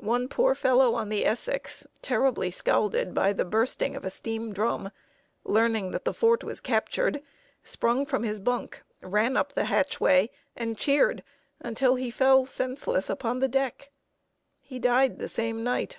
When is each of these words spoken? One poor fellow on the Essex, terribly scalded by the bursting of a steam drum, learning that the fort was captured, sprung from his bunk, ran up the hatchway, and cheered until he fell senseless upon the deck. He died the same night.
One 0.00 0.28
poor 0.28 0.54
fellow 0.54 0.94
on 0.94 1.10
the 1.10 1.26
Essex, 1.26 1.86
terribly 2.00 2.50
scalded 2.50 3.12
by 3.12 3.34
the 3.34 3.44
bursting 3.44 3.94
of 3.96 4.02
a 4.06 4.08
steam 4.08 4.50
drum, 4.50 4.90
learning 5.44 5.90
that 5.90 6.06
the 6.06 6.14
fort 6.14 6.42
was 6.42 6.58
captured, 6.58 7.22
sprung 7.62 8.06
from 8.06 8.22
his 8.22 8.40
bunk, 8.40 8.82
ran 9.02 9.36
up 9.36 9.52
the 9.52 9.66
hatchway, 9.66 10.30
and 10.56 10.78
cheered 10.78 11.22
until 11.60 11.96
he 11.96 12.10
fell 12.10 12.46
senseless 12.46 13.10
upon 13.10 13.40
the 13.40 13.46
deck. 13.48 13.90
He 14.58 14.78
died 14.78 15.18
the 15.18 15.28
same 15.28 15.62
night. 15.62 15.98